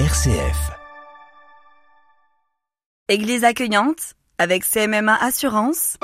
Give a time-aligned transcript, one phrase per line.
[0.00, 0.72] RCF.
[3.08, 5.98] Église accueillante avec CMMA Assurance.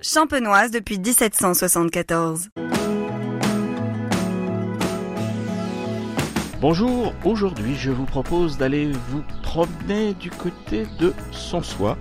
[0.00, 2.48] Champenoise depuis 1774.
[6.62, 11.98] Bonjour, aujourd'hui je vous propose d'aller vous promener du côté de Sonsois.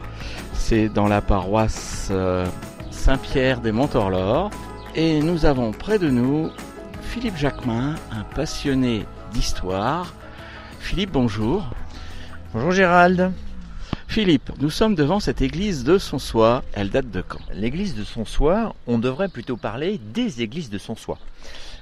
[0.53, 2.47] C'est dans la paroisse euh,
[2.91, 4.51] Saint-Pierre des Montorlors.
[4.95, 6.49] Et nous avons près de nous
[7.01, 10.13] Philippe Jacquemin, un passionné d'histoire.
[10.79, 11.69] Philippe, bonjour.
[12.53, 13.31] Bonjour Gérald.
[14.07, 16.63] Philippe, nous sommes devant cette église de Sonsois.
[16.73, 17.41] Elle date de quand?
[17.53, 21.19] L'église de Sonsois, on devrait plutôt parler des églises de Sonsois.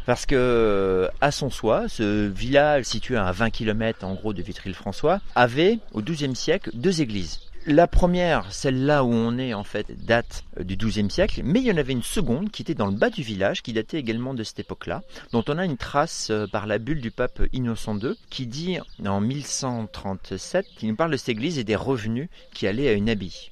[0.05, 5.80] Parce que à Sonsois, ce village situé à 20 km en gros de Vitry-le-François, avait
[5.93, 7.40] au XIIe siècle deux églises.
[7.68, 11.66] La première, celle-là où on est en fait, date euh, du XIIe siècle, mais il
[11.66, 14.36] y en avait une seconde qui était dans le bas du village, qui datait également
[14.36, 15.02] de cette époque-là,
[15.32, 18.78] dont on a une trace euh, par la bulle du pape Innocent II, qui dit
[19.04, 23.10] en 1137, qui nous parle de cette église et des revenus qui allaient à une
[23.10, 23.49] abbaye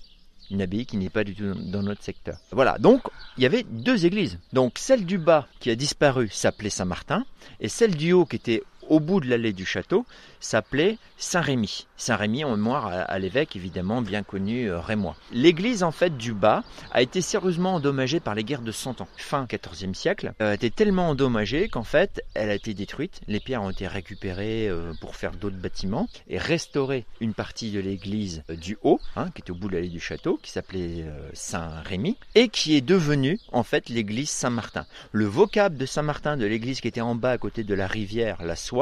[0.51, 2.37] une abbaye qui n'est pas du tout dans notre secteur.
[2.51, 3.01] Voilà, donc
[3.37, 4.37] il y avait deux églises.
[4.51, 7.25] Donc celle du bas qui a disparu s'appelait Saint-Martin,
[7.59, 10.05] et celle du haut qui était au bout de l'allée du château,
[10.39, 11.87] s'appelait Saint-Rémy.
[11.97, 15.15] Saint-Rémy en mémoire à, l'évêque évidemment bien connu euh, rémois.
[15.31, 19.07] L'église en fait du bas a été sérieusement endommagée par les guerres de Cent Ans,
[19.15, 20.33] fin XIVe siècle.
[20.39, 23.21] Elle a été tellement endommagée qu'en fait elle a été détruite.
[23.27, 27.79] Les pierres ont été récupérées euh, pour faire d'autres bâtiments et restaurer une partie de
[27.79, 31.05] l'église euh, du haut, hein, qui était au bout de l'allée du château, qui s'appelait
[31.33, 34.85] Saint-Rémy et qui est devenue en fait l'église Saint-Martin.
[35.13, 38.43] Le vocable de Saint-Martin de l'église qui était en bas à côté de la rivière,
[38.43, 38.72] la Soie,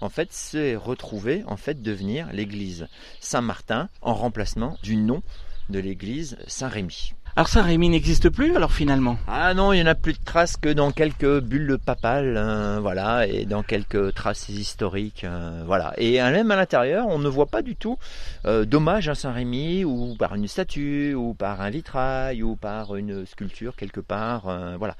[0.00, 2.88] en fait s'est retrouvé en fait devenir l'église
[3.20, 5.22] Saint-Martin en remplacement du nom
[5.68, 7.14] de l'église Saint-Rémy.
[7.36, 9.16] Alors Saint-Rémy n'existe plus alors finalement?
[9.28, 12.80] Ah non, il n'y en a plus de traces que dans quelques bulles papales, euh,
[12.80, 15.94] voilà, et dans quelques traces historiques, euh, voilà.
[15.96, 17.98] Et même à l'intérieur, on ne voit pas du tout
[18.46, 23.24] euh, d'hommage à Saint-Rémy ou par une statue ou par un vitrail ou par une
[23.24, 24.42] sculpture quelque part,
[24.78, 24.96] voilà.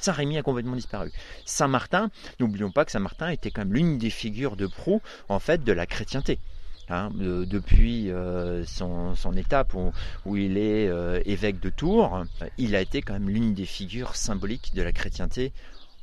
[0.00, 1.10] Saint-Rémy a complètement disparu.
[1.44, 5.64] Saint-Martin, n'oublions pas que Saint-Martin était quand même l'une des figures de proue en fait
[5.64, 6.38] de la chrétienté.
[6.88, 9.74] Hein, depuis euh, son, étape
[10.26, 12.24] où, il est euh, évêque de Tours,
[12.58, 15.52] il a été quand même l'une des figures symboliques de la chrétienté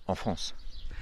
[0.08, 0.56] en France.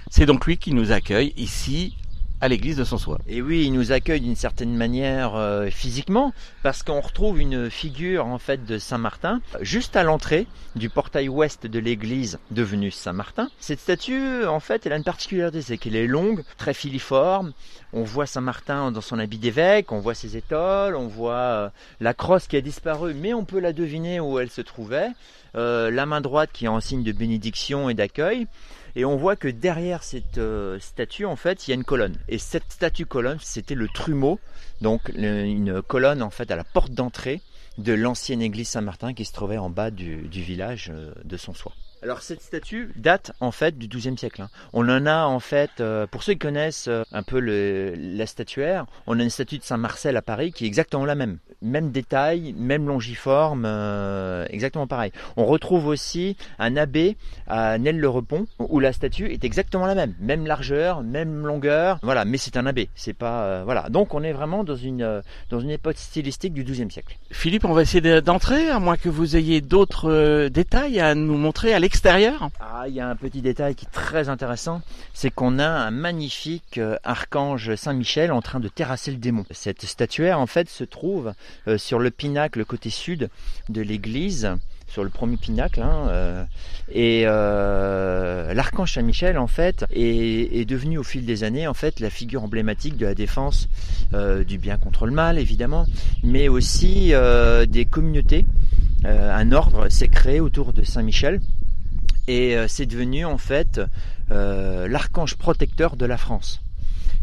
[0.09, 1.95] C'est donc lui qui nous accueille ici
[2.39, 3.19] à l'église de Sonsois.
[3.27, 6.33] Et oui, il nous accueille d'une certaine manière euh, physiquement,
[6.63, 11.29] parce qu'on retrouve une figure en fait de Saint Martin juste à l'entrée du portail
[11.29, 13.49] ouest de l'église devenue Saint Martin.
[13.59, 17.53] Cette statue, en fait, elle a une particularité, c'est qu'elle est longue, très filiforme.
[17.93, 21.69] On voit Saint Martin dans son habit d'évêque, on voit ses étoiles, on voit euh,
[21.99, 25.09] la crosse qui a disparu, mais on peut la deviner où elle se trouvait.
[25.55, 28.47] Euh, la main droite qui est en signe de bénédiction et d'accueil.
[28.97, 32.15] Et on voit que derrière cette euh, statue, en fait, il y a une colonne.
[32.29, 34.39] Et cette statue colonne, c'était le trumeau,
[34.81, 37.41] donc une colonne en fait à la porte d'entrée
[37.77, 41.73] de l'ancienne église Saint-Martin qui se trouvait en bas du, du village euh, de Sonsois.
[42.03, 44.43] Alors cette statue date en fait du XIIe siècle.
[44.43, 44.49] Hein.
[44.71, 48.27] On en a en fait, euh, pour ceux qui connaissent euh, un peu le, la
[48.27, 51.39] statuaire, on a une statue de Saint Marcel à Paris qui est exactement la même.
[51.63, 55.11] Même détail, même longiforme, euh, exactement pareil.
[55.37, 57.17] On retrouve aussi un abbé
[57.47, 60.13] à Nel-le-Repont où la statue est exactement la même.
[60.19, 61.97] Même largeur, même longueur.
[62.03, 62.89] Voilà, mais c'est un abbé.
[62.93, 63.89] C'est pas voilà.
[63.89, 67.17] Donc on est vraiment dans une dans une époque stylistique du XIIe siècle.
[67.31, 71.73] Philippe, on va essayer d'entrer, à moins que vous ayez d'autres détails à nous montrer
[71.73, 74.81] à extérieur Ah, il y a un petit détail qui est très intéressant,
[75.13, 79.43] c'est qu'on a un magnifique euh, archange Saint-Michel en train de terrasser le démon.
[79.51, 81.33] Cette statuaire en fait se trouve
[81.67, 83.29] euh, sur le pinacle côté sud
[83.67, 84.55] de l'église
[84.87, 85.81] sur le premier pinacle.
[85.81, 86.43] Hein, euh,
[86.91, 87.23] et
[88.53, 92.97] l'archange Saint-Michel, en fait, est, devenu au fil des années, en fait, la figure emblématique
[92.97, 93.67] de la défense
[94.47, 95.85] du bien contre le mal, évidemment,
[96.23, 97.13] mais aussi
[97.67, 98.45] des communautés.
[99.03, 101.41] un ordre s'est créé autour de Saint-Michel
[102.27, 103.81] et euh, c'est devenu en fait
[104.31, 106.61] euh, l'archange protecteur de la France.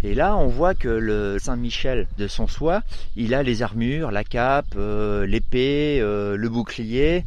[0.02, 2.82] Et là, on voit que le Saint-Michel de son soi,
[3.17, 7.25] il a les armures, la cape, euh, l'épée, le bouclier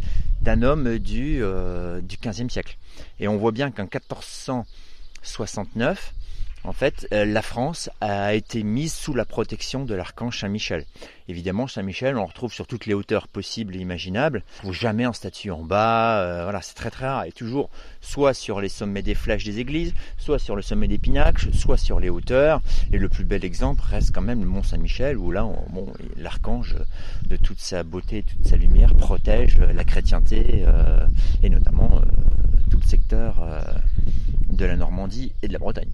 [0.47, 2.77] d'un homme du, du 15e siècle.
[3.19, 6.13] Et on voit bien qu'en 1469,
[6.67, 10.83] en fait, euh, la France a été mise sous la protection de l'archange Saint-Michel.
[11.29, 14.43] Évidemment, Saint-Michel, on le retrouve sur toutes les hauteurs possibles et imaginables.
[14.65, 16.19] Il jamais en statue en bas.
[16.19, 17.23] Euh, voilà, c'est très très rare.
[17.23, 17.69] Et toujours
[18.01, 21.77] soit sur les sommets des flèches des églises, soit sur le sommet des pinacles, soit
[21.77, 22.61] sur les hauteurs.
[22.91, 26.75] Et le plus bel exemple reste quand même le Mont Saint-Michel, où là, bon, l'archange,
[27.29, 31.07] de toute sa beauté, toute sa lumière, protège la chrétienté euh,
[31.43, 32.01] et notamment
[32.69, 33.37] tout le secteur
[34.49, 35.87] de la Normandie et de la Bretagne.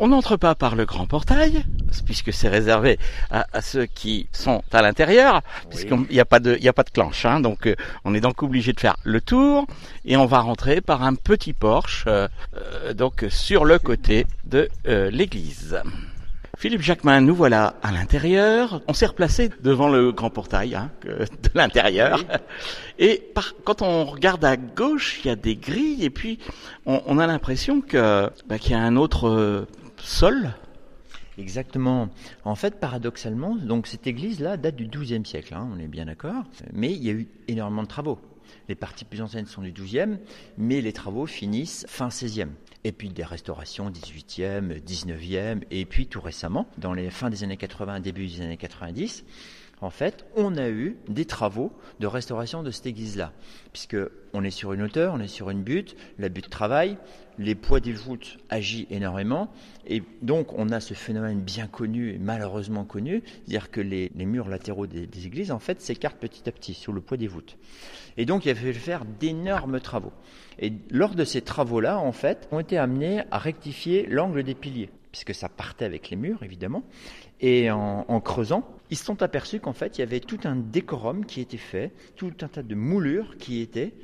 [0.00, 1.64] On n'entre pas par le grand portail,
[2.04, 3.00] puisque c'est réservé
[3.32, 6.84] à, ceux qui sont à l'intérieur, puisqu'il n'y a pas de, il y a pas
[6.84, 7.74] de clanche, hein, donc euh,
[8.04, 9.66] on est donc obligé de faire le tour
[10.04, 14.68] et on va rentrer par un petit porche, euh, euh, donc sur le côté de
[14.84, 15.80] l'église.
[16.56, 18.82] Philippe Jacquemin, nous voilà à l'intérieur.
[18.88, 22.24] On s'est replacé devant le grand portail hein, de l'intérieur.
[22.98, 26.38] Et par, quand on regarde à gauche, il y a des grilles et puis
[26.84, 29.66] on, on a l'impression que bah, qu'il y a un autre
[29.98, 30.54] sol
[31.38, 32.08] Exactement.
[32.44, 36.44] En fait, paradoxalement, donc cette église-là date du XIIe siècle, hein, on est bien d'accord,
[36.72, 38.18] mais il y a eu énormément de travaux.
[38.68, 40.18] Les parties plus anciennes sont du XIIe,
[40.56, 42.48] mais les travaux finissent fin XVIe.
[42.84, 47.56] Et puis des restaurations 18e, 19e, et puis tout récemment, dans les fins des années
[47.56, 49.24] 80, début des années 90,
[49.80, 53.32] en fait, on a eu des travaux de restauration de cette église-là,
[53.72, 53.96] puisque
[54.32, 56.96] on est sur une hauteur, on est sur une butte, la butte travaille,
[57.38, 59.52] les poids des voûtes agissent énormément,
[59.86, 64.48] et donc on a ce phénomène bien connu et malheureusement connu, c'est-à-dire que les, murs
[64.48, 67.56] latéraux des, églises, en fait, s'écartent petit à petit sous le poids des voûtes.
[68.16, 70.12] Et donc il a fallu faire d'énormes travaux.
[70.58, 74.90] Et lors de ces travaux-là, en fait, ont été amenés à rectifier l'angle des piliers
[75.10, 76.84] puisque ça partait avec les murs, évidemment.
[77.40, 81.24] Et en, creusant, ils se sont aperçus qu'en fait, il y avait tout un décorum
[81.24, 83.94] qui était fait, tout un tas de moulures qui étaient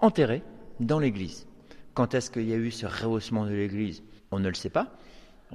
[0.00, 0.42] enterrées
[0.80, 1.46] dans l'église.
[1.94, 4.02] Quand est-ce qu'il y a eu ce rehaussement de l'église?
[4.30, 4.98] On ne le sait pas.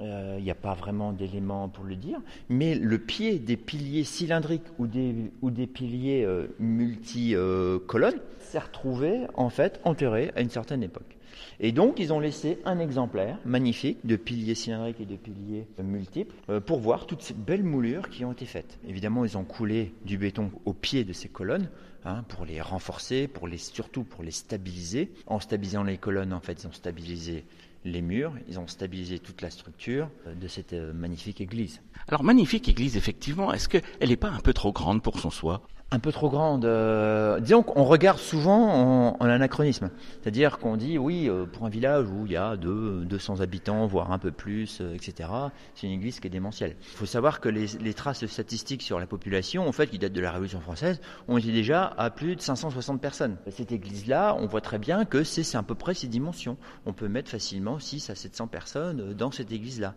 [0.00, 4.04] Euh, il n'y a pas vraiment d'éléments pour le dire, mais le pied des piliers
[4.04, 10.50] cylindriques ou des, ou des piliers euh, multi-colonnes s'est retrouvé en fait enterré à une
[10.50, 11.18] certaine époque.
[11.60, 16.34] Et donc, ils ont laissé un exemplaire magnifique de piliers cylindriques et de piliers multiples
[16.48, 18.78] euh, pour voir toutes ces belles moulures qui ont été faites.
[18.86, 21.68] Évidemment, ils ont coulé du béton au pied de ces colonnes
[22.04, 25.10] hein, pour les renforcer, pour les, surtout pour les stabiliser.
[25.26, 27.44] En stabilisant les colonnes, en fait, ils ont stabilisé
[27.84, 31.80] les murs, ils ont stabilisé toute la structure euh, de cette euh, magnifique église.
[32.08, 35.62] Alors magnifique église, effectivement, est-ce qu'elle n'est pas un peu trop grande pour son soi?
[35.90, 36.64] Un peu trop grande.
[36.66, 39.90] Euh, disons qu'on regarde souvent en, anachronisme.
[40.20, 43.86] C'est-à-dire qu'on dit, oui, euh, pour un village où il y a deux, 200 habitants,
[43.86, 45.30] voire un peu plus, euh, etc.,
[45.74, 46.76] c'est une église qui est démentielle.
[46.80, 50.12] Il faut savoir que les, les, traces statistiques sur la population, en fait, qui datent
[50.12, 53.36] de la Révolution française, ont été déjà à plus de 560 personnes.
[53.50, 56.58] Cette église-là, on voit très bien que c'est à peu près ces dimensions.
[56.84, 59.94] On peut mettre facilement 6 à 700 personnes dans cette église-là.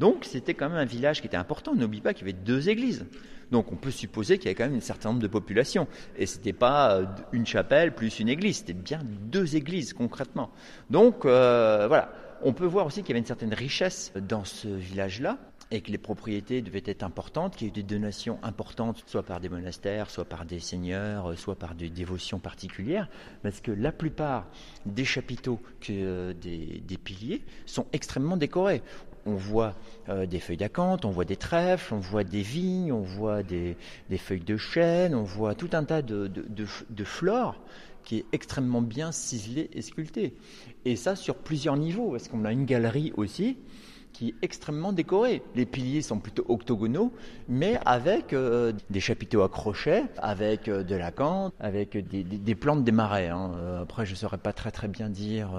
[0.00, 1.74] Donc c'était quand même un village qui était important.
[1.74, 3.04] N'oublie pas qu'il y avait deux églises.
[3.50, 5.86] Donc on peut supposer qu'il y avait quand même un certain nombre de populations.
[6.16, 10.50] Et ce n'était pas euh, une chapelle plus une église, c'était bien deux églises concrètement.
[10.88, 12.12] Donc euh, voilà,
[12.42, 15.36] on peut voir aussi qu'il y avait une certaine richesse dans ce village-là
[15.70, 19.22] et que les propriétés devaient être importantes, qu'il y ait eu des donations importantes, soit
[19.22, 23.08] par des monastères, soit par des seigneurs, soit par des dévotions particulières,
[23.42, 24.48] parce que la plupart
[24.84, 28.82] des chapiteaux que, euh, des, piliers sont extrêmement décorés
[29.26, 29.74] on voit
[30.08, 33.76] euh, des feuilles d'acanthe, on voit des trèfles, on voit des vignes, on voit des,
[34.16, 37.56] feuilles de chêne, on voit tout un tas de, de, flore
[38.04, 40.34] qui est extrêmement bien ciselé et sculpté.
[40.84, 43.56] Et ça sur plusieurs niveaux, parce qu'on a une galerie aussi
[44.12, 45.42] qui est extrêmement décoré.
[45.54, 47.12] Les piliers sont plutôt octogonaux,
[47.48, 52.84] mais avec euh, des chapiteaux à crochets, avec euh, de la cante, avec des, plantes
[52.84, 53.28] des marais.
[53.28, 53.52] Hein.
[53.56, 55.50] Euh, après, je ne saurais pas très très bien dire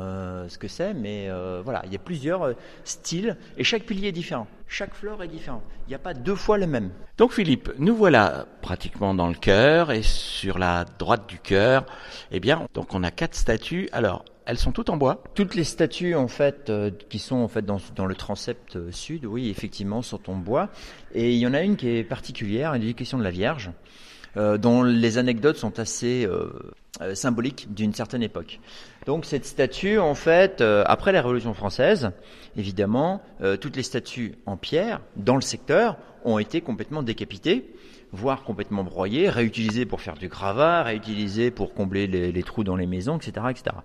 [0.48, 1.30] ce que c'est, mais
[1.64, 2.54] voilà, il y a plusieurs
[2.84, 4.48] styles et chaque pilier est différent.
[4.68, 5.62] Chaque flore est différent.
[5.88, 6.92] Il n'y a pas deux fois le même.
[7.18, 11.86] Donc Philippe, nous voilà pratiquement dans le cœur et sur la droite du cœur,
[12.32, 13.90] eh bien, donc on a quatre statues.
[13.92, 17.48] Alors, elles sont toutes en bois Toutes les statues en fait euh, qui sont en
[17.48, 20.70] fait dans, le transept euh, sud, oui, effectivement, sont en bois.
[21.14, 23.72] Et il y en a une qui est particulière, question de la Vierge,
[24.38, 26.28] euh, dont les anecdotes sont assez
[27.14, 28.60] symboliques d'une certaine époque.
[29.06, 32.12] Donc cette statue, en fait, après la Révolution française,
[32.58, 33.24] évidemment,
[33.60, 37.74] toutes les statues en pierre dans le secteur ont été complètement décapitées
[38.14, 42.88] voire complètement broyées, réutilisées pour faire du gravat, réutilisées pour combler les, trous dans les
[42.88, 43.76] maisons, etc., etc.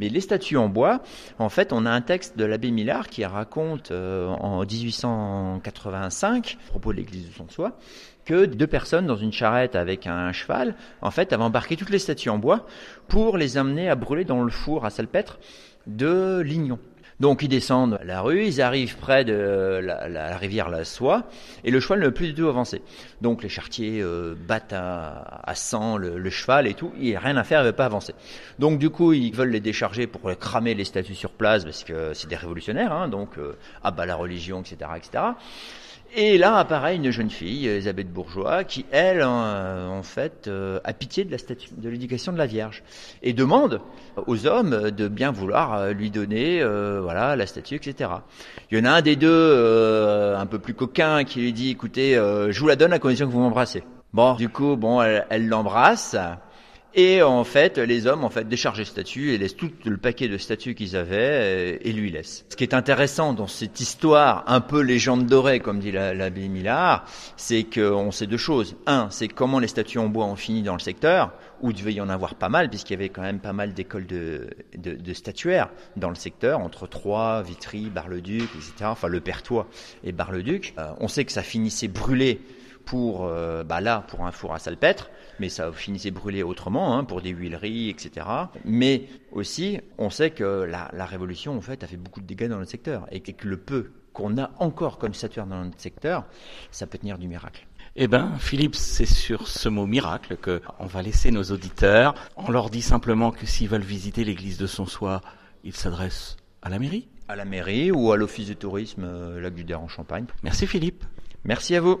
[0.00, 1.02] Mais les statues en bois,
[1.38, 6.70] en fait, on a un texte de l'abbé Millard qui raconte euh, en 1885, à
[6.70, 7.76] propos de l'église de Sonsois,
[8.24, 11.98] que deux personnes dans une charrette avec un cheval, en fait, avaient embarqué toutes les
[11.98, 12.66] statues en bois
[13.08, 15.38] pour les amener à brûler dans le four à salpêtre
[15.86, 16.78] de Lignon.
[17.18, 21.24] Donc ils descendent la rue, ils arrivent près de la, rivière La Soie,
[21.64, 22.82] et le cheval ne peut plus du tout avancer.
[23.22, 27.20] Donc les chartiers euh, battent à, à sang le, cheval et tout, il n'y a
[27.20, 28.14] rien à faire, il ne veut pas avancer.
[28.58, 32.12] Donc du coup ils veulent les décharger pour cramer les statues sur place, parce que
[32.12, 35.24] c'est des révolutionnaires, hein, donc euh, ah bah la religion, etc., etc.
[36.14, 40.92] Et là apparaît une jeune fille, Elisabeth Bourgeois, qui elle, en, en fait, euh, a
[40.92, 42.82] pitié de la statue, de l'éducation de la Vierge,
[43.22, 43.80] et demande
[44.26, 48.10] aux hommes de bien vouloir euh, lui donner, euh, voilà, la statue, etc.
[48.70, 51.70] Il y en a un des deux, euh, un peu plus coquin, qui lui dit,
[51.70, 53.82] écoutez, euh, je vous la donne à condition que vous m'embrassez.
[54.14, 56.16] Bon, du coup, bon, elle elle l'embrasse.
[56.98, 60.28] Et en fait, les hommes en fait déchargent les statues et laissent tout le paquet
[60.28, 62.46] de statues qu'ils avaient euh, et lui laissent.
[62.48, 66.48] Ce qui est intéressant dans cette histoire, un peu légende dorée, comme dit la- l'abbé
[66.48, 67.04] Millard,
[67.36, 68.76] c'est qu'on sait deux choses.
[68.86, 71.92] Un, c'est comment les statues en bois ont fini dans le secteur, où il devait
[71.92, 74.48] y en avoir pas mal, puisqu'il y avait quand même pas mal d'écoles de,
[74.78, 78.72] de, de statuaires dans le secteur, entre Troyes, Vitry, Bar-le-Duc, etc.
[78.84, 79.66] Enfin, le Pertois
[80.02, 80.72] et Bar-le-Duc.
[80.78, 82.40] Euh, on sait que ça finissait brûlé
[82.86, 87.04] pour, euh, bah là, pour un four à salpêtre, mais ça finissait brûlé autrement, hein,
[87.04, 88.26] pour des huileries, etc.
[88.64, 92.48] Mais aussi, on sait que la, la révolution, en fait, a fait beaucoup de dégâts
[92.48, 96.24] dans notre secteur, et que le peu qu'on a encore comme statuaire dans notre secteur,
[96.70, 97.66] ça peut tenir du miracle.
[97.96, 102.14] Eh ben, Philippe, c'est sur ce mot miracle que on va laisser nos auditeurs.
[102.36, 105.20] On leur dit simplement que s'ils veulent visiter l'église de Sonsois,
[105.64, 107.08] ils s'adressent à la mairie.
[107.28, 110.26] À la mairie ou à l'office de tourisme euh, Lac du Der en Champagne.
[110.42, 111.04] Merci Philippe.
[111.44, 112.00] Merci à vous.